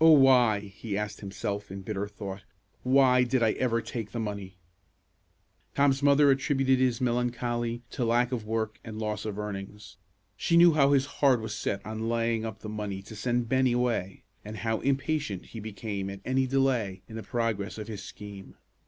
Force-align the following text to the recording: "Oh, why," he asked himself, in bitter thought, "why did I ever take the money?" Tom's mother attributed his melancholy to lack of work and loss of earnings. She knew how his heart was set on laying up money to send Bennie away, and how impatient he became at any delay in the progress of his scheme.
"Oh, 0.00 0.12
why," 0.12 0.60
he 0.60 0.96
asked 0.96 1.18
himself, 1.18 1.68
in 1.72 1.82
bitter 1.82 2.06
thought, 2.06 2.44
"why 2.84 3.24
did 3.24 3.42
I 3.42 3.54
ever 3.54 3.82
take 3.82 4.12
the 4.12 4.20
money?" 4.20 4.56
Tom's 5.74 6.00
mother 6.00 6.30
attributed 6.30 6.78
his 6.78 7.00
melancholy 7.00 7.82
to 7.90 8.04
lack 8.04 8.30
of 8.30 8.46
work 8.46 8.78
and 8.84 9.00
loss 9.00 9.24
of 9.24 9.36
earnings. 9.36 9.96
She 10.36 10.56
knew 10.56 10.74
how 10.74 10.92
his 10.92 11.06
heart 11.06 11.40
was 11.40 11.56
set 11.56 11.84
on 11.84 12.08
laying 12.08 12.44
up 12.46 12.62
money 12.64 13.02
to 13.02 13.16
send 13.16 13.48
Bennie 13.48 13.72
away, 13.72 14.22
and 14.44 14.58
how 14.58 14.78
impatient 14.82 15.46
he 15.46 15.58
became 15.58 16.08
at 16.08 16.20
any 16.24 16.46
delay 16.46 17.02
in 17.08 17.16
the 17.16 17.24
progress 17.24 17.78
of 17.78 17.88
his 17.88 18.04
scheme. 18.04 18.54